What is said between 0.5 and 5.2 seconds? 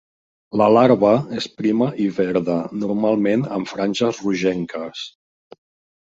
La larva és prima i verda, normalment amb franges rogenques.